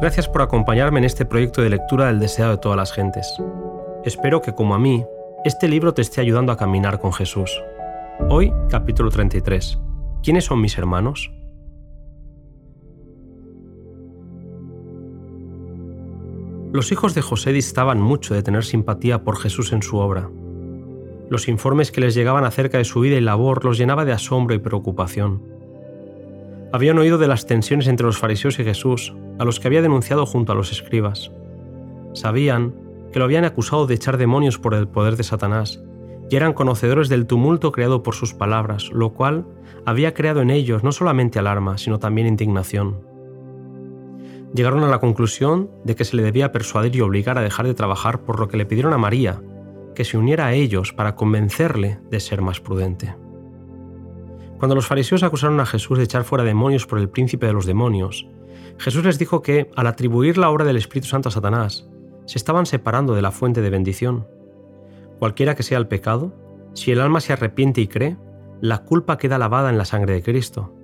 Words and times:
Gracias 0.00 0.28
por 0.28 0.42
acompañarme 0.42 1.00
en 1.00 1.04
este 1.04 1.24
proyecto 1.24 1.60
de 1.60 1.70
lectura 1.70 2.06
del 2.06 2.20
deseo 2.20 2.50
de 2.50 2.58
todas 2.58 2.76
las 2.76 2.92
gentes. 2.92 3.36
Espero 4.04 4.40
que, 4.40 4.54
como 4.54 4.76
a 4.76 4.78
mí, 4.78 5.04
este 5.44 5.66
libro 5.66 5.92
te 5.92 6.02
esté 6.02 6.20
ayudando 6.20 6.52
a 6.52 6.56
caminar 6.56 7.00
con 7.00 7.12
Jesús. 7.12 7.60
Hoy, 8.30 8.52
capítulo 8.70 9.10
33. 9.10 9.76
¿Quiénes 10.22 10.44
son 10.44 10.60
mis 10.60 10.78
hermanos? 10.78 11.32
Los 16.72 16.92
hijos 16.92 17.16
de 17.16 17.22
José 17.22 17.52
distaban 17.52 18.00
mucho 18.00 18.34
de 18.34 18.44
tener 18.44 18.64
simpatía 18.64 19.24
por 19.24 19.36
Jesús 19.36 19.72
en 19.72 19.82
su 19.82 19.96
obra. 19.96 20.30
Los 21.28 21.48
informes 21.48 21.90
que 21.90 22.00
les 22.00 22.14
llegaban 22.14 22.44
acerca 22.44 22.78
de 22.78 22.84
su 22.84 23.00
vida 23.00 23.16
y 23.16 23.20
labor 23.20 23.64
los 23.64 23.76
llenaba 23.76 24.04
de 24.04 24.12
asombro 24.12 24.54
y 24.54 24.60
preocupación. 24.60 25.42
Habían 26.72 26.98
oído 26.98 27.18
de 27.18 27.26
las 27.26 27.46
tensiones 27.46 27.88
entre 27.88 28.06
los 28.06 28.18
fariseos 28.18 28.60
y 28.60 28.64
Jesús, 28.64 29.12
a 29.38 29.44
los 29.44 29.60
que 29.60 29.68
había 29.68 29.82
denunciado 29.82 30.26
junto 30.26 30.52
a 30.52 30.54
los 30.54 30.72
escribas. 30.72 31.30
Sabían 32.12 32.74
que 33.12 33.18
lo 33.18 33.24
habían 33.24 33.44
acusado 33.44 33.86
de 33.86 33.94
echar 33.94 34.16
demonios 34.16 34.58
por 34.58 34.74
el 34.74 34.88
poder 34.88 35.16
de 35.16 35.24
Satanás, 35.24 35.82
y 36.30 36.36
eran 36.36 36.52
conocedores 36.52 37.08
del 37.08 37.26
tumulto 37.26 37.72
creado 37.72 38.02
por 38.02 38.14
sus 38.14 38.34
palabras, 38.34 38.90
lo 38.92 39.14
cual 39.14 39.46
había 39.86 40.12
creado 40.12 40.42
en 40.42 40.50
ellos 40.50 40.84
no 40.84 40.92
solamente 40.92 41.38
alarma, 41.38 41.78
sino 41.78 41.98
también 41.98 42.26
indignación. 42.26 43.00
Llegaron 44.54 44.82
a 44.82 44.88
la 44.88 44.98
conclusión 44.98 45.70
de 45.84 45.94
que 45.94 46.04
se 46.04 46.16
le 46.16 46.22
debía 46.22 46.52
persuadir 46.52 46.96
y 46.96 47.00
obligar 47.00 47.38
a 47.38 47.42
dejar 47.42 47.66
de 47.66 47.74
trabajar 47.74 48.22
por 48.22 48.40
lo 48.40 48.48
que 48.48 48.56
le 48.56 48.66
pidieron 48.66 48.92
a 48.92 48.98
María, 48.98 49.40
que 49.94 50.04
se 50.04 50.16
uniera 50.16 50.46
a 50.46 50.52
ellos 50.52 50.92
para 50.92 51.14
convencerle 51.14 51.98
de 52.10 52.20
ser 52.20 52.40
más 52.40 52.60
prudente. 52.60 53.14
Cuando 54.58 54.74
los 54.74 54.86
fariseos 54.86 55.22
acusaron 55.22 55.60
a 55.60 55.66
Jesús 55.66 55.98
de 55.98 56.04
echar 56.04 56.24
fuera 56.24 56.44
demonios 56.44 56.86
por 56.86 56.98
el 56.98 57.08
príncipe 57.08 57.46
de 57.46 57.52
los 57.52 57.66
demonios, 57.66 58.26
Jesús 58.78 59.04
les 59.04 59.18
dijo 59.18 59.42
que, 59.42 59.70
al 59.76 59.86
atribuir 59.86 60.38
la 60.38 60.50
obra 60.50 60.64
del 60.64 60.76
Espíritu 60.76 61.08
Santo 61.08 61.28
a 61.28 61.32
Satanás, 61.32 61.88
se 62.26 62.38
estaban 62.38 62.66
separando 62.66 63.14
de 63.14 63.22
la 63.22 63.32
fuente 63.32 63.60
de 63.60 63.70
bendición. 63.70 64.26
Cualquiera 65.18 65.54
que 65.54 65.62
sea 65.62 65.78
el 65.78 65.88
pecado, 65.88 66.34
si 66.74 66.92
el 66.92 67.00
alma 67.00 67.20
se 67.20 67.32
arrepiente 67.32 67.80
y 67.80 67.88
cree, 67.88 68.16
la 68.60 68.84
culpa 68.84 69.18
queda 69.18 69.38
lavada 69.38 69.70
en 69.70 69.78
la 69.78 69.84
sangre 69.84 70.14
de 70.14 70.22
Cristo. 70.22 70.74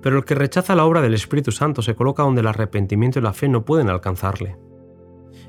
Pero 0.00 0.16
el 0.16 0.24
que 0.24 0.34
rechaza 0.34 0.74
la 0.74 0.84
obra 0.84 1.00
del 1.00 1.14
Espíritu 1.14 1.52
Santo 1.52 1.82
se 1.82 1.94
coloca 1.94 2.22
donde 2.22 2.40
el 2.40 2.46
arrepentimiento 2.46 3.18
y 3.18 3.22
la 3.22 3.32
fe 3.32 3.48
no 3.48 3.64
pueden 3.64 3.88
alcanzarle. 3.88 4.56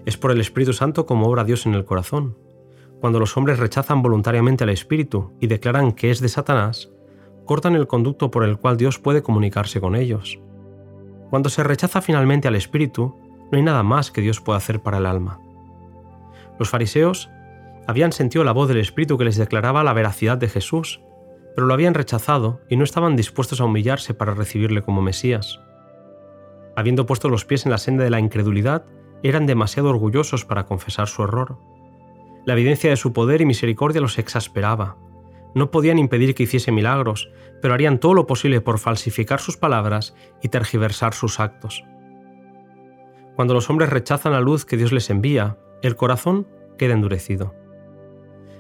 Es 0.06 0.18
por 0.18 0.32
el 0.32 0.42
Espíritu 0.42 0.74
Santo 0.74 1.06
como 1.06 1.28
obra 1.28 1.44
Dios 1.44 1.66
en 1.66 1.74
el 1.74 1.86
corazón. 1.86 2.38
Cuando 3.00 3.20
los 3.20 3.36
hombres 3.38 3.60
rechazan 3.60 4.02
voluntariamente 4.02 4.64
al 4.64 4.70
Espíritu 4.70 5.34
y 5.40 5.48
declaran 5.48 5.92
que 5.92 6.12
es 6.12 6.20
de 6.20 6.30
Satanás, 6.30 6.92
cortan 7.46 7.76
el 7.76 7.88
conducto 7.88 8.32
por 8.32 8.44
el 8.44 8.58
cual 8.58 8.78
Dios 8.78 9.00
puede 9.00 9.24
comunicarse 9.24 9.82
con 9.82 9.96
ellos. 9.96 10.40
Cuando 11.34 11.50
se 11.50 11.64
rechaza 11.64 12.00
finalmente 12.04 12.48
al 12.48 12.56
Espíritu, 12.56 13.18
no 13.52 13.58
hay 13.58 13.64
nada 13.64 13.82
más 13.82 14.12
que 14.12 14.22
Dios 14.22 14.40
pueda 14.40 14.58
hacer 14.58 14.84
para 14.84 15.00
el 15.00 15.08
alma. 15.08 15.40
Los 16.60 16.70
fariseos 16.70 17.32
habían 17.88 18.12
sentido 18.12 18.44
la 18.44 18.52
voz 18.52 18.68
del 18.68 18.78
Espíritu 18.78 19.18
que 19.18 19.24
les 19.24 19.38
declaraba 19.38 19.84
la 19.84 19.94
veracidad 19.94 20.38
de 20.38 20.48
Jesús, 20.48 21.02
pero 21.56 21.66
lo 21.66 21.74
habían 21.74 21.96
rechazado 21.96 22.62
y 22.70 22.78
no 22.78 22.84
estaban 22.84 23.16
dispuestos 23.16 23.62
a 23.62 23.66
humillarse 23.66 24.14
para 24.14 24.36
recibirle 24.36 24.84
como 24.84 25.02
Mesías. 25.02 25.60
Habiendo 26.76 27.08
puesto 27.08 27.30
los 27.30 27.46
pies 27.46 27.66
en 27.66 27.72
la 27.72 27.80
senda 27.80 28.04
de 28.04 28.12
la 28.12 28.20
incredulidad, 28.20 28.86
eran 29.24 29.48
demasiado 29.48 29.90
orgullosos 29.90 30.46
para 30.46 30.68
confesar 30.68 31.08
su 31.08 31.24
error. 31.24 31.58
La 32.46 32.54
evidencia 32.54 32.92
de 32.92 32.96
su 32.96 33.12
poder 33.12 33.42
y 33.42 33.48
misericordia 33.48 34.02
los 34.02 34.20
exasperaba, 34.20 34.98
no 35.56 35.72
podían 35.72 36.00
impedir 36.00 36.36
que 36.36 36.44
hiciese 36.44 36.72
milagros, 36.72 37.30
pero 37.62 37.74
harían 37.74 38.00
todo 38.00 38.14
lo 38.14 38.28
posible 38.28 38.62
por 38.62 38.80
falsificar 38.80 39.40
sus 39.40 39.58
palabras 39.58 40.16
y 40.42 40.50
tergiversar 40.50 41.14
sus 41.14 41.40
actos. 41.40 41.84
Cuando 43.36 43.54
los 43.54 43.70
hombres 43.70 43.90
rechazan 43.90 44.34
la 44.34 44.42
luz 44.42 44.66
que 44.66 44.78
Dios 44.78 44.92
les 44.92 45.10
envía, 45.10 45.58
el 45.82 45.96
corazón 45.96 46.48
queda 46.78 46.94
endurecido. 46.94 47.56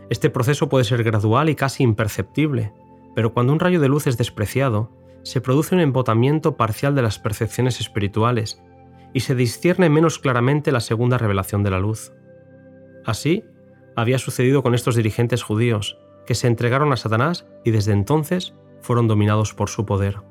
Este 0.10 0.30
proceso 0.30 0.70
puede 0.70 0.86
ser 0.86 1.04
gradual 1.04 1.50
y 1.50 1.56
casi 1.56 1.84
imperceptible, 1.84 2.74
pero 3.16 3.34
cuando 3.34 3.54
un 3.54 3.60
rayo 3.60 3.80
de 3.80 3.88
luz 3.88 4.08
es 4.08 4.18
despreciado, 4.18 4.92
se 5.24 5.42
produce 5.42 5.76
un 5.76 5.82
embotamiento 5.82 6.58
parcial 6.58 6.96
de 6.96 7.02
las 7.02 7.20
percepciones 7.20 7.80
espirituales 7.80 8.62
y 9.14 9.22
se 9.22 9.36
discierne 9.36 9.90
menos 9.90 10.20
claramente 10.20 10.72
la 10.72 10.82
segunda 10.82 11.18
revelación 11.18 11.64
de 11.64 11.70
la 11.70 11.80
luz. 11.80 12.12
Así, 13.06 13.44
había 13.96 14.18
sucedido 14.18 14.64
con 14.64 14.74
estos 14.74 14.96
dirigentes 14.96 15.44
judíos, 15.44 15.98
que 16.26 16.36
se 16.36 16.48
entregaron 16.48 16.92
a 16.94 16.98
Satanás 16.98 17.46
y 17.64 17.72
desde 17.72 17.92
entonces 17.92 18.54
fueron 18.82 19.08
dominados 19.08 19.54
por 19.54 19.70
su 19.70 19.86
poder. 19.86 20.22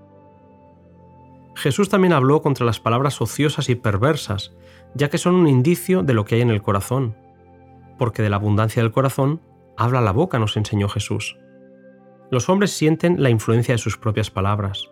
Jesús 1.54 1.88
también 1.88 2.12
habló 2.12 2.42
contra 2.42 2.66
las 2.66 2.80
palabras 2.80 3.20
ociosas 3.20 3.68
y 3.68 3.74
perversas, 3.74 4.52
ya 4.94 5.10
que 5.10 5.18
son 5.18 5.34
un 5.34 5.48
indicio 5.48 6.02
de 6.02 6.14
lo 6.14 6.24
que 6.24 6.36
hay 6.36 6.40
en 6.40 6.50
el 6.50 6.62
corazón, 6.62 7.16
porque 7.98 8.22
de 8.22 8.30
la 8.30 8.36
abundancia 8.36 8.82
del 8.82 8.92
corazón 8.92 9.40
habla 9.76 10.00
la 10.00 10.12
boca, 10.12 10.38
nos 10.38 10.56
enseñó 10.56 10.88
Jesús. 10.88 11.36
Los 12.30 12.48
hombres 12.48 12.72
sienten 12.72 13.22
la 13.22 13.30
influencia 13.30 13.74
de 13.74 13.78
sus 13.78 13.98
propias 13.98 14.30
palabras. 14.30 14.90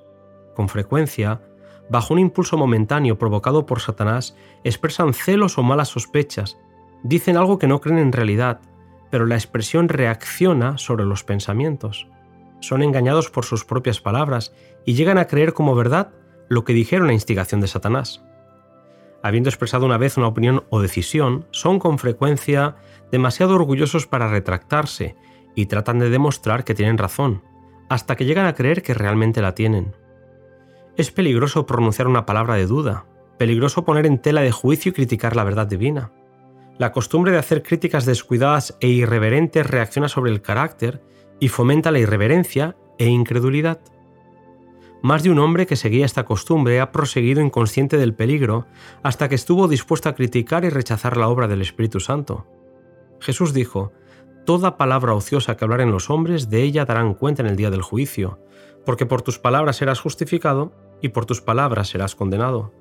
Con 0.54 0.68
frecuencia, 0.68 1.40
bajo 1.88 2.12
un 2.12 2.20
impulso 2.20 2.56
momentáneo 2.56 3.18
provocado 3.18 3.66
por 3.66 3.80
Satanás, 3.80 4.36
expresan 4.62 5.14
celos 5.14 5.56
o 5.56 5.62
malas 5.62 5.88
sospechas, 5.88 6.58
dicen 7.02 7.36
algo 7.36 7.58
que 7.58 7.66
no 7.66 7.80
creen 7.80 7.98
en 7.98 8.12
realidad 8.12 8.60
pero 9.10 9.26
la 9.26 9.34
expresión 9.34 9.88
reacciona 9.88 10.78
sobre 10.78 11.04
los 11.04 11.24
pensamientos. 11.24 12.08
Son 12.60 12.82
engañados 12.82 13.30
por 13.30 13.44
sus 13.44 13.64
propias 13.64 14.00
palabras 14.00 14.52
y 14.84 14.94
llegan 14.94 15.18
a 15.18 15.26
creer 15.26 15.52
como 15.52 15.74
verdad 15.74 16.12
lo 16.48 16.64
que 16.64 16.72
dijeron 16.72 17.08
a 17.08 17.14
instigación 17.14 17.60
de 17.60 17.68
Satanás. 17.68 18.22
Habiendo 19.22 19.50
expresado 19.50 19.84
una 19.86 19.98
vez 19.98 20.16
una 20.16 20.28
opinión 20.28 20.64
o 20.70 20.80
decisión, 20.80 21.46
son 21.50 21.78
con 21.78 21.98
frecuencia 21.98 22.76
demasiado 23.12 23.54
orgullosos 23.54 24.06
para 24.06 24.28
retractarse 24.28 25.16
y 25.54 25.66
tratan 25.66 25.98
de 25.98 26.10
demostrar 26.10 26.64
que 26.64 26.74
tienen 26.74 26.98
razón, 26.98 27.42
hasta 27.88 28.16
que 28.16 28.24
llegan 28.24 28.46
a 28.46 28.54
creer 28.54 28.82
que 28.82 28.94
realmente 28.94 29.42
la 29.42 29.54
tienen. 29.54 29.94
Es 30.96 31.10
peligroso 31.10 31.66
pronunciar 31.66 32.08
una 32.08 32.24
palabra 32.24 32.54
de 32.54 32.66
duda, 32.66 33.06
peligroso 33.38 33.84
poner 33.84 34.06
en 34.06 34.18
tela 34.18 34.42
de 34.42 34.52
juicio 34.52 34.90
y 34.90 34.92
criticar 34.92 35.36
la 35.36 35.44
verdad 35.44 35.66
divina. 35.66 36.12
La 36.80 36.92
costumbre 36.92 37.30
de 37.30 37.36
hacer 37.36 37.62
críticas 37.62 38.06
descuidadas 38.06 38.74
e 38.80 38.88
irreverentes 38.88 39.66
reacciona 39.66 40.08
sobre 40.08 40.30
el 40.30 40.40
carácter 40.40 41.02
y 41.38 41.48
fomenta 41.48 41.90
la 41.90 41.98
irreverencia 41.98 42.74
e 42.96 43.04
incredulidad. 43.04 43.80
Más 45.02 45.22
de 45.22 45.28
un 45.28 45.40
hombre 45.40 45.66
que 45.66 45.76
seguía 45.76 46.06
esta 46.06 46.24
costumbre 46.24 46.80
ha 46.80 46.90
proseguido 46.90 47.42
inconsciente 47.42 47.98
del 47.98 48.14
peligro 48.14 48.66
hasta 49.02 49.28
que 49.28 49.34
estuvo 49.34 49.68
dispuesto 49.68 50.08
a 50.08 50.14
criticar 50.14 50.64
y 50.64 50.70
rechazar 50.70 51.18
la 51.18 51.28
obra 51.28 51.48
del 51.48 51.60
Espíritu 51.60 52.00
Santo. 52.00 52.46
Jesús 53.20 53.52
dijo, 53.52 53.92
Toda 54.46 54.78
palabra 54.78 55.12
ociosa 55.12 55.58
que 55.58 55.66
hablaren 55.66 55.92
los 55.92 56.08
hombres, 56.08 56.48
de 56.48 56.62
ella 56.62 56.86
darán 56.86 57.12
cuenta 57.12 57.42
en 57.42 57.50
el 57.50 57.56
día 57.56 57.68
del 57.68 57.82
juicio, 57.82 58.38
porque 58.86 59.04
por 59.04 59.20
tus 59.20 59.38
palabras 59.38 59.76
serás 59.76 60.00
justificado 60.00 60.72
y 61.02 61.10
por 61.10 61.26
tus 61.26 61.42
palabras 61.42 61.88
serás 61.88 62.14
condenado. 62.14 62.72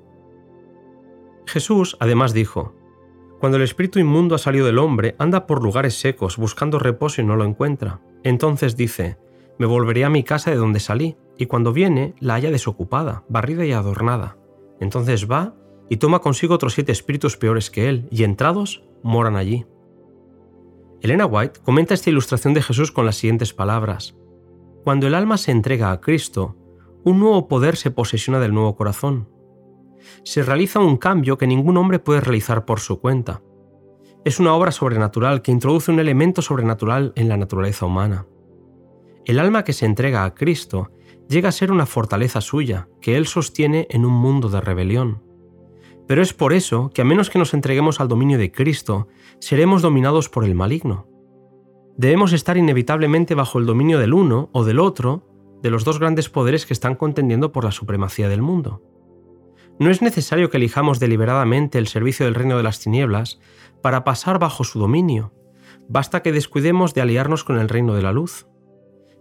Jesús 1.46 1.98
además 2.00 2.32
dijo, 2.32 2.79
cuando 3.40 3.58
el 3.58 3.64
espíritu 3.64 4.00
inmundo 4.00 4.36
ha 4.36 4.38
salido 4.38 4.66
del 4.66 4.80
hombre, 4.80 5.16
anda 5.18 5.48
por 5.48 5.64
lugares 5.64 5.98
secos, 6.00 6.38
buscando 6.38 6.78
reposo 6.78 7.22
y 7.22 7.26
no 7.26 7.38
lo 7.38 7.46
encuentra. 7.46 8.02
Entonces 8.24 8.76
dice, 8.76 9.18
me 9.58 9.66
volveré 9.66 10.04
a 10.04 10.10
mi 10.10 10.24
casa 10.24 10.52
de 10.52 10.58
donde 10.58 10.82
salí, 10.82 11.16
y 11.38 11.46
cuando 11.46 11.72
viene 11.72 12.16
la 12.20 12.34
halla 12.34 12.52
desocupada, 12.52 13.24
barrida 13.30 13.66
y 13.66 13.72
adornada. 13.72 14.38
Entonces 14.82 15.30
va 15.32 15.56
y 15.90 15.98
toma 15.98 16.20
consigo 16.20 16.54
otros 16.54 16.74
siete 16.74 16.92
espíritus 16.92 17.38
peores 17.38 17.72
que 17.72 17.88
él, 17.88 18.08
y 18.12 18.24
entrados 18.24 18.84
moran 19.04 19.38
allí. 19.38 19.66
Elena 21.02 21.26
White 21.26 21.62
comenta 21.64 21.94
esta 21.94 22.10
ilustración 22.10 22.54
de 22.54 22.62
Jesús 22.62 22.92
con 22.92 23.06
las 23.06 23.16
siguientes 23.16 23.54
palabras. 23.54 24.18
Cuando 24.84 25.08
el 25.08 25.16
alma 25.16 25.38
se 25.38 25.52
entrega 25.52 25.92
a 25.92 26.02
Cristo, 26.02 26.58
un 27.06 27.20
nuevo 27.20 27.48
poder 27.48 27.78
se 27.78 27.90
posesiona 27.90 28.42
del 28.42 28.54
nuevo 28.54 28.76
corazón 28.76 29.30
se 30.24 30.44
realiza 30.44 30.80
un 30.80 30.98
cambio 30.98 31.38
que 31.38 31.48
ningún 31.48 31.78
hombre 31.78 32.00
puede 32.00 32.22
realizar 32.22 32.66
por 32.66 32.80
su 32.80 33.00
cuenta. 33.00 33.42
Es 34.26 34.40
una 34.40 34.54
obra 34.54 34.72
sobrenatural 34.72 35.42
que 35.42 35.52
introduce 35.52 35.92
un 35.92 36.00
elemento 36.00 36.42
sobrenatural 36.42 37.14
en 37.16 37.30
la 37.30 37.38
naturaleza 37.38 37.86
humana. 37.86 38.28
El 39.26 39.40
alma 39.40 39.64
que 39.64 39.74
se 39.74 39.86
entrega 39.86 40.26
a 40.26 40.34
Cristo 40.34 40.92
llega 41.30 41.50
a 41.50 41.54
ser 41.54 41.72
una 41.72 41.86
fortaleza 41.86 42.42
suya, 42.42 42.90
que 43.02 43.16
Él 43.16 43.28
sostiene 43.28 43.88
en 43.90 44.06
un 44.06 44.14
mundo 44.14 44.50
de 44.50 44.62
rebelión. 44.62 45.24
Pero 46.08 46.24
es 46.24 46.34
por 46.34 46.54
eso 46.54 46.90
que 46.90 47.04
a 47.04 47.06
menos 47.06 47.30
que 47.30 47.38
nos 47.38 47.54
entreguemos 47.54 48.00
al 48.00 48.08
dominio 48.08 48.40
de 48.40 48.52
Cristo, 48.52 49.08
seremos 49.40 49.84
dominados 49.84 50.28
por 50.28 50.44
el 50.44 50.56
maligno. 50.56 51.08
Debemos 51.98 52.34
estar 52.34 52.58
inevitablemente 52.58 53.36
bajo 53.36 53.60
el 53.60 53.68
dominio 53.68 54.00
del 54.00 54.14
uno 54.14 54.50
o 54.52 54.64
del 54.64 54.80
otro, 54.80 55.28
de 55.62 55.70
los 55.70 55.84
dos 55.84 56.00
grandes 56.00 56.30
poderes 56.30 56.66
que 56.66 56.74
están 56.74 56.96
contendiendo 56.96 57.52
por 57.52 57.64
la 57.64 57.72
supremacía 57.72 58.28
del 58.28 58.42
mundo. 58.42 58.82
No 59.80 59.90
es 59.90 60.02
necesario 60.02 60.50
que 60.50 60.58
elijamos 60.58 61.00
deliberadamente 61.00 61.78
el 61.78 61.88
servicio 61.88 62.26
del 62.26 62.36
reino 62.36 62.58
de 62.58 62.64
las 62.64 62.82
tinieblas 62.82 63.40
para 63.82 64.04
pasar 64.04 64.38
bajo 64.38 64.66
su 64.66 64.78
dominio. 64.78 65.34
Basta 65.88 66.22
que 66.22 66.34
descuidemos 66.34 66.94
de 66.94 67.02
aliarnos 67.02 67.46
con 67.46 67.58
el 67.58 67.70
reino 67.70 67.96
de 67.96 68.02
la 68.02 68.12
luz. 68.12 68.46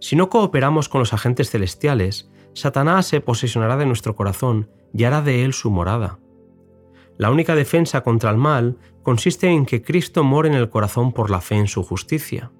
Si 0.00 0.16
no 0.16 0.28
cooperamos 0.28 0.88
con 0.88 0.98
los 0.98 1.12
agentes 1.12 1.50
celestiales, 1.50 2.28
Satanás 2.54 3.06
se 3.06 3.20
posesionará 3.20 3.76
de 3.76 3.86
nuestro 3.86 4.16
corazón 4.16 4.68
y 4.92 5.04
hará 5.04 5.22
de 5.22 5.44
él 5.44 5.52
su 5.52 5.70
morada. 5.70 6.18
La 7.18 7.30
única 7.30 7.54
defensa 7.54 8.02
contra 8.02 8.30
el 8.30 8.36
mal 8.36 8.78
consiste 9.04 9.48
en 9.48 9.64
que 9.64 9.82
Cristo 9.82 10.24
more 10.24 10.48
en 10.48 10.54
el 10.54 10.70
corazón 10.70 11.12
por 11.12 11.30
la 11.30 11.40
fe 11.40 11.54
en 11.54 11.68
su 11.68 11.84
justicia. 11.84 12.50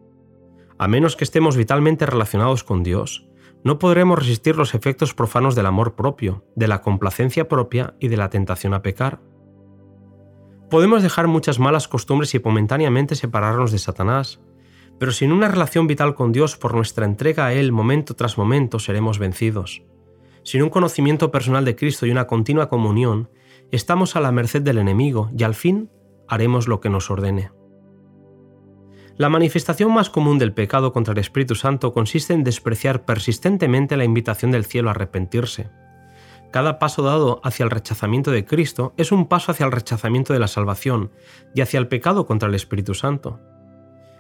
A 0.79 0.87
menos 0.87 1.17
que 1.17 1.25
estemos 1.25 1.57
vitalmente 1.57 2.07
relacionados 2.07 2.63
con 2.63 2.85
Dios, 2.85 3.29
no 3.65 3.79
podremos 3.79 4.19
resistir 4.19 4.57
los 4.57 4.75
efectos 4.75 5.15
profanos 5.15 5.55
del 5.55 5.67
amor 5.67 5.95
propio, 5.95 6.45
de 6.55 6.69
la 6.69 6.81
complacencia 6.81 7.49
propia 7.49 7.95
y 7.99 8.09
de 8.09 8.17
la 8.17 8.31
tentación 8.31 8.75
a 8.75 8.83
pecar. 8.83 9.21
Podemos 10.71 11.03
dejar 11.03 11.27
muchas 11.27 11.59
malas 11.59 11.89
costumbres 11.89 12.35
y 12.35 12.41
momentáneamente 12.41 13.15
separarnos 13.15 13.73
de 13.73 13.79
Satanás, 13.79 14.41
pero 14.99 15.13
sin 15.13 15.33
una 15.33 15.49
relación 15.49 15.87
vital 15.87 16.15
con 16.15 16.33
Dios 16.33 16.57
por 16.57 16.75
nuestra 16.75 17.07
entrega 17.07 17.47
a 17.47 17.53
Él 17.53 17.73
momento 17.73 18.15
tras 18.15 18.37
momento 18.37 18.79
seremos 18.79 19.19
vencidos. 19.19 19.83
Sin 20.43 20.63
un 20.63 20.71
conocimiento 20.71 21.31
personal 21.31 21.65
de 21.65 21.77
Cristo 21.77 22.07
y 22.07 22.11
una 22.11 22.27
continua 22.27 22.69
comunión, 22.69 23.31
estamos 23.71 24.17
a 24.17 24.21
la 24.21 24.33
merced 24.33 24.63
del 24.63 24.79
enemigo 24.79 25.31
y 25.37 25.45
al 25.45 25.55
fin 25.55 25.91
haremos 26.27 26.69
lo 26.69 26.81
que 26.81 26.91
nos 26.91 27.11
ordene. 27.11 27.51
La 29.19 29.29
manifestación 29.29 29.93
más 29.93 30.11
común 30.11 30.39
del 30.39 30.53
pecado 30.53 30.93
contra 30.93 31.11
el 31.11 31.19
Espíritu 31.19 31.57
Santo 31.57 31.93
consiste 31.93 32.35
en 32.35 32.45
despreciar 32.45 33.05
persistentemente 33.05 33.97
la 33.97 34.05
invitación 34.05 34.53
del 34.53 34.65
cielo 34.65 34.89
a 34.89 34.93
arrepentirse. 34.93 35.71
Cada 36.53 36.79
paso 36.79 37.03
dado 37.03 37.41
hacia 37.43 37.65
el 37.65 37.71
rechazamiento 37.71 38.31
de 38.31 38.45
Cristo 38.45 38.95
es 38.97 39.11
un 39.11 39.27
paso 39.27 39.51
hacia 39.51 39.67
el 39.67 39.73
rechazamiento 39.73 40.33
de 40.33 40.39
la 40.39 40.47
salvación 40.47 41.11
y 41.53 41.63
hacia 41.63 41.79
el 41.79 41.89
pecado 41.89 42.27
contra 42.27 42.49
el 42.49 42.55
Espíritu 42.55 42.95
Santo. 42.95 43.41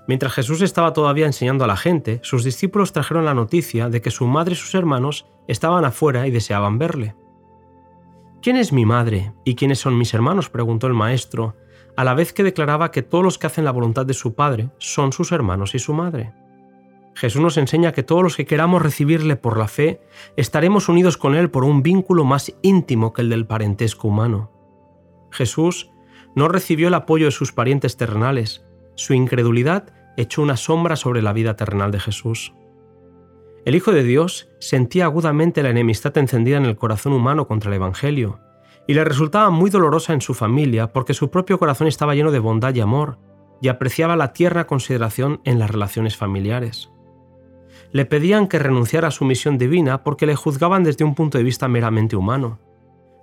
Mientras 0.08 0.32
Jesús 0.32 0.62
estaba 0.62 0.92
todavía 0.92 1.26
enseñando 1.26 1.62
a 1.62 1.68
la 1.68 1.76
gente, 1.76 2.18
sus 2.24 2.42
discípulos 2.42 2.92
trajeron 2.92 3.24
la 3.24 3.34
noticia 3.34 3.88
de 3.88 4.02
que 4.02 4.10
su 4.10 4.26
madre 4.26 4.54
y 4.54 4.56
sus 4.56 4.74
hermanos 4.74 5.26
estaban 5.46 5.84
afuera 5.84 6.26
y 6.26 6.32
deseaban 6.32 6.76
verle. 6.76 7.14
¿Quién 8.42 8.56
es 8.56 8.72
mi 8.72 8.84
madre 8.84 9.32
y 9.44 9.54
quiénes 9.54 9.78
son 9.78 9.96
mis 9.96 10.12
hermanos? 10.12 10.50
preguntó 10.50 10.88
el 10.88 10.94
maestro, 10.94 11.54
a 11.98 12.04
la 12.04 12.14
vez 12.14 12.32
que 12.32 12.44
declaraba 12.44 12.92
que 12.92 13.02
todos 13.02 13.24
los 13.24 13.38
que 13.38 13.48
hacen 13.48 13.64
la 13.64 13.72
voluntad 13.72 14.06
de 14.06 14.14
su 14.14 14.36
Padre 14.36 14.70
son 14.78 15.12
sus 15.12 15.32
hermanos 15.32 15.74
y 15.74 15.80
su 15.80 15.92
madre. 15.92 16.32
Jesús 17.16 17.42
nos 17.42 17.56
enseña 17.56 17.90
que 17.90 18.04
todos 18.04 18.22
los 18.22 18.36
que 18.36 18.46
queramos 18.46 18.82
recibirle 18.82 19.34
por 19.34 19.58
la 19.58 19.66
fe 19.66 20.00
estaremos 20.36 20.88
unidos 20.88 21.16
con 21.16 21.34
Él 21.34 21.50
por 21.50 21.64
un 21.64 21.82
vínculo 21.82 22.24
más 22.24 22.54
íntimo 22.62 23.12
que 23.12 23.22
el 23.22 23.30
del 23.30 23.48
parentesco 23.48 24.06
humano. 24.06 24.52
Jesús 25.32 25.90
no 26.36 26.46
recibió 26.46 26.86
el 26.86 26.94
apoyo 26.94 27.24
de 27.26 27.32
sus 27.32 27.50
parientes 27.50 27.96
terrenales, 27.96 28.64
su 28.94 29.12
incredulidad 29.12 29.92
echó 30.16 30.42
una 30.42 30.56
sombra 30.56 30.94
sobre 30.94 31.20
la 31.20 31.32
vida 31.32 31.56
terrenal 31.56 31.90
de 31.90 31.98
Jesús. 31.98 32.54
El 33.64 33.74
Hijo 33.74 33.90
de 33.90 34.04
Dios 34.04 34.50
sentía 34.60 35.06
agudamente 35.06 35.64
la 35.64 35.70
enemistad 35.70 36.16
encendida 36.16 36.58
en 36.58 36.64
el 36.64 36.76
corazón 36.76 37.12
humano 37.12 37.48
contra 37.48 37.70
el 37.70 37.74
Evangelio, 37.74 38.38
y 38.88 38.94
le 38.94 39.04
resultaba 39.04 39.50
muy 39.50 39.68
dolorosa 39.68 40.14
en 40.14 40.22
su 40.22 40.32
familia 40.32 40.92
porque 40.92 41.12
su 41.12 41.30
propio 41.30 41.58
corazón 41.58 41.86
estaba 41.86 42.14
lleno 42.14 42.32
de 42.32 42.38
bondad 42.38 42.74
y 42.74 42.80
amor, 42.80 43.18
y 43.60 43.68
apreciaba 43.68 44.16
la 44.16 44.32
tierna 44.32 44.66
consideración 44.66 45.42
en 45.44 45.58
las 45.58 45.70
relaciones 45.70 46.16
familiares. 46.16 46.90
Le 47.92 48.06
pedían 48.06 48.48
que 48.48 48.58
renunciara 48.58 49.08
a 49.08 49.10
su 49.10 49.26
misión 49.26 49.58
divina 49.58 50.02
porque 50.02 50.26
le 50.26 50.36
juzgaban 50.36 50.84
desde 50.84 51.04
un 51.04 51.14
punto 51.14 51.36
de 51.36 51.44
vista 51.44 51.68
meramente 51.68 52.16
humano. 52.16 52.60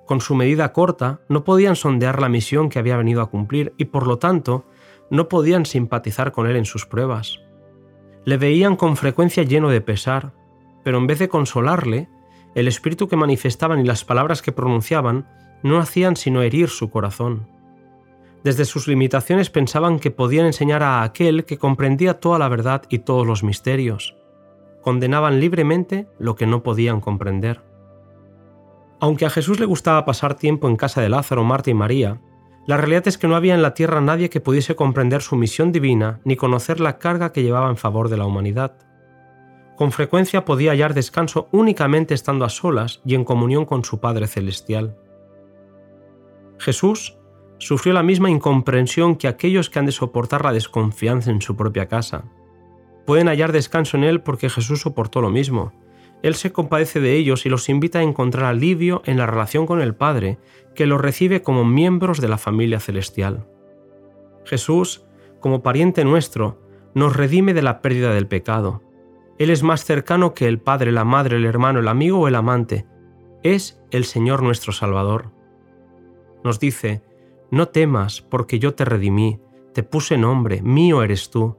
Con 0.06 0.21
su 0.21 0.35
medida 0.35 0.71
corta 0.71 1.21
no 1.29 1.44
podían 1.44 1.75
sondear 1.75 2.21
la 2.21 2.29
misión 2.29 2.69
que 2.69 2.77
había 2.77 2.97
venido 2.97 3.23
a 3.23 3.31
cumplir 3.31 3.73
y 3.77 3.85
por 3.85 4.06
lo 4.06 4.19
tanto 4.19 4.65
no 5.09 5.29
podían 5.29 5.65
simpatizar 5.65 6.31
con 6.31 6.45
él 6.45 6.57
en 6.57 6.65
sus 6.65 6.85
pruebas. 6.85 7.39
Le 8.23 8.38
veían 8.38 8.75
con 8.75 8.97
frecuencia 8.97 9.41
lleno 9.41 9.69
de 9.69 9.81
pesar, 9.81 10.33
pero 10.83 11.00
en 11.00 11.07
vez 11.07 11.18
de 11.18 11.29
consolarle, 11.29 12.07
el 12.53 12.68
espíritu 12.68 13.07
que 13.07 13.15
manifestaban 13.15 13.79
y 13.79 13.83
las 13.83 14.06
palabras 14.06 14.44
que 14.44 14.51
pronunciaban 14.51 15.27
no 15.65 15.79
hacían 15.79 16.15
sino 16.15 16.44
herir 16.44 16.69
su 16.69 16.89
corazón. 16.89 17.47
Desde 18.44 18.65
sus 18.65 18.88
limitaciones 18.88 19.50
pensaban 19.50 19.97
que 19.97 20.12
podían 20.12 20.45
enseñar 20.45 20.83
a 20.83 21.01
aquel 21.01 21.45
que 21.45 21.57
comprendía 21.57 22.19
toda 22.19 22.38
la 22.38 22.47
verdad 22.47 22.83
y 22.89 23.00
todos 23.00 23.25
los 23.25 23.44
misterios. 23.44 24.15
Condenaban 24.81 25.39
libremente 25.39 26.07
lo 26.19 26.35
que 26.35 26.45
no 26.45 26.62
podían 26.62 27.01
comprender. 27.01 27.63
Aunque 29.00 29.25
a 29.25 29.31
Jesús 29.31 29.59
le 29.59 29.65
gustaba 29.65 30.06
pasar 30.06 30.35
tiempo 30.35 30.69
en 30.69 30.75
casa 30.75 31.01
de 31.01 31.09
Lázaro, 31.09 31.44
Marta 31.44 31.71
y 31.71 31.73
María, 31.73 32.21
la 32.68 32.77
realidad 32.77 33.07
es 33.07 33.18
que 33.18 33.27
no 33.27 33.35
había 33.35 33.56
en 33.56 33.63
la 33.63 33.73
tierra 33.73 34.01
nadie 34.01 34.29
que 34.29 34.41
pudiese 34.41 34.75
comprender 34.75 35.23
su 35.23 35.35
misión 35.35 35.71
divina 35.71 36.19
ni 36.23 36.35
conocer 36.35 36.79
la 36.79 37.00
carga 37.00 37.31
que 37.31 37.41
llevaba 37.41 37.71
en 37.71 37.77
favor 37.77 38.09
de 38.09 38.18
la 38.18 38.25
humanidad. 38.27 38.77
Con 39.75 39.91
frecuencia 39.91 40.45
podía 40.45 40.71
hallar 40.71 40.94
descanso 40.94 41.50
únicamente 41.51 42.13
estando 42.13 42.45
a 42.45 42.50
solas 42.50 43.01
y 43.03 43.15
en 43.15 43.25
comunión 43.25 43.65
con 43.65 43.83
su 43.83 44.00
Padre 44.00 44.27
Celestial. 44.27 44.95
Jesús 46.57 47.18
sufrió 47.57 47.94
la 47.94 48.04
misma 48.04 48.30
incomprensión 48.30 49.16
que 49.16 49.28
aquellos 49.28 49.69
que 49.69 49.80
han 49.80 49.86
de 49.86 49.92
soportar 49.92 50.44
la 50.44 50.54
desconfianza 50.54 51.31
en 51.31 51.42
su 51.42 51.56
propia 51.56 51.88
casa. 51.88 52.25
Pueden 53.06 53.28
hallar 53.28 53.52
descanso 53.52 53.98
en 53.98 54.04
Él 54.04 54.22
porque 54.22 54.50
Jesús 54.50 54.81
soportó 54.81 55.22
lo 55.22 55.30
mismo, 55.30 55.74
él 56.25 56.34
se 56.34 56.52
compadece 56.52 57.00
de 57.00 57.13
ellos 57.13 57.46
y 57.46 57.50
los 57.50 57.69
invita 57.69 58.00
a 58.00 58.02
encontrar 58.02 58.46
alivio 58.46 59.04
en 59.06 59.18
la 59.18 59.28
relación 59.28 59.68
con 59.68 59.80
el 59.80 59.94
Padre, 59.94 60.40
que 60.74 60.88
los 60.88 61.00
recibe 61.00 61.44
como 61.44 61.66
miembros 61.66 62.19
de 62.19 62.28
la 62.28 62.40
familia 62.40 62.80
celestial. 62.80 63.46
Jesús, 64.44 65.06
como 65.40 65.62
pariente 65.62 66.04
nuestro, 66.04 66.60
nos 66.96 67.16
redime 67.16 67.54
de 67.54 67.62
la 67.62 67.80
pérdida 67.80 68.12
del 68.12 68.25
pecado. 68.25 68.81
Él 69.38 69.52
es 69.52 69.62
más 69.62 69.86
cercano 69.86 70.34
que 70.34 70.48
el 70.48 70.60
Padre, 70.60 70.92
la 70.92 71.06
Madre, 71.06 71.38
el 71.38 71.46
hermano, 71.46 71.80
el 71.80 71.88
amigo 71.88 72.18
o 72.18 72.28
el 72.28 72.34
amante. 72.34 72.88
Es 73.44 73.80
el 73.92 74.06
Señor 74.06 74.42
nuestro 74.42 74.74
Salvador. 74.74 75.31
Nos 76.45 76.62
dice, 76.62 77.03
no 77.51 77.68
temas, 77.68 78.21
porque 78.21 78.57
yo 78.59 78.74
te 78.74 78.86
redimí, 78.86 79.42
te 79.74 79.83
puse 79.83 80.18
nombre, 80.18 80.62
mío 80.62 81.03
eres 81.03 81.30
tú, 81.30 81.57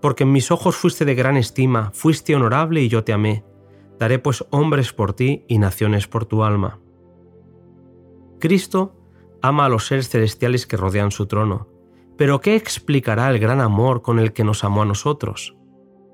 porque 0.00 0.24
en 0.24 0.32
mis 0.32 0.50
ojos 0.50 0.76
fuiste 0.76 1.04
de 1.04 1.14
gran 1.14 1.36
estima, 1.36 1.90
fuiste 1.92 2.34
honorable 2.34 2.80
y 2.80 2.88
yo 2.88 3.04
te 3.04 3.12
amé 3.12 3.44
Daré 3.98 4.20
pues 4.20 4.44
hombres 4.50 4.92
por 4.92 5.12
ti 5.12 5.44
y 5.48 5.58
naciones 5.58 6.06
por 6.06 6.24
tu 6.24 6.44
alma. 6.44 6.78
Cristo 8.38 8.94
ama 9.42 9.66
a 9.66 9.68
los 9.68 9.86
seres 9.86 10.08
celestiales 10.08 10.66
que 10.66 10.76
rodean 10.76 11.10
su 11.10 11.26
trono, 11.26 11.68
pero 12.16 12.40
¿qué 12.40 12.54
explicará 12.54 13.28
el 13.30 13.38
gran 13.38 13.60
amor 13.60 14.02
con 14.02 14.18
el 14.18 14.32
que 14.32 14.44
nos 14.44 14.62
amó 14.62 14.82
a 14.82 14.86
nosotros? 14.86 15.56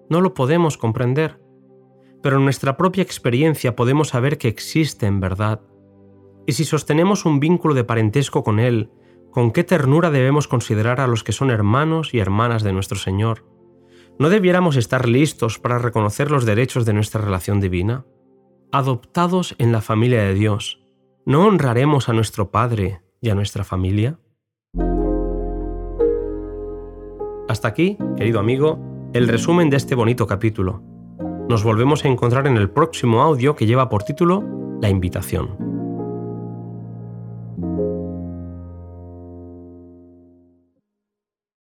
No 0.08 0.20
lo 0.20 0.32
podemos 0.32 0.78
comprender, 0.78 1.40
pero 2.22 2.38
en 2.38 2.44
nuestra 2.44 2.76
propia 2.76 3.02
experiencia 3.02 3.76
podemos 3.76 4.08
saber 4.08 4.38
que 4.38 4.48
existe 4.48 5.06
en 5.06 5.20
verdad. 5.20 5.60
Y 6.46 6.52
si 6.52 6.64
sostenemos 6.64 7.24
un 7.24 7.40
vínculo 7.40 7.74
de 7.74 7.84
parentesco 7.84 8.42
con 8.44 8.60
Él, 8.60 8.90
con 9.30 9.50
qué 9.50 9.64
ternura 9.64 10.10
debemos 10.10 10.46
considerar 10.46 11.00
a 11.00 11.06
los 11.06 11.24
que 11.24 11.32
son 11.32 11.50
hermanos 11.50 12.14
y 12.14 12.18
hermanas 12.18 12.62
de 12.62 12.72
nuestro 12.72 12.98
Señor. 12.98 13.44
¿No 14.18 14.28
debiéramos 14.28 14.76
estar 14.76 15.08
listos 15.08 15.58
para 15.58 15.78
reconocer 15.78 16.30
los 16.30 16.44
derechos 16.44 16.84
de 16.84 16.92
nuestra 16.92 17.20
relación 17.20 17.60
divina? 17.60 18.04
Adoptados 18.70 19.56
en 19.58 19.72
la 19.72 19.80
familia 19.80 20.22
de 20.22 20.34
Dios, 20.34 20.84
¿no 21.26 21.46
honraremos 21.46 22.08
a 22.08 22.12
nuestro 22.12 22.50
Padre 22.50 23.02
y 23.20 23.30
a 23.30 23.34
nuestra 23.34 23.64
familia? 23.64 24.20
Hasta 27.48 27.68
aquí, 27.68 27.98
querido 28.16 28.38
amigo, 28.38 28.78
el 29.12 29.28
resumen 29.28 29.68
de 29.70 29.76
este 29.76 29.94
bonito 29.94 30.26
capítulo. 30.26 30.82
Nos 31.48 31.62
volvemos 31.64 32.04
a 32.04 32.08
encontrar 32.08 32.46
en 32.46 32.56
el 32.56 32.70
próximo 32.70 33.22
audio 33.22 33.54
que 33.54 33.66
lleva 33.66 33.88
por 33.88 34.02
título 34.04 34.44
La 34.80 34.88
invitación. 34.88 35.63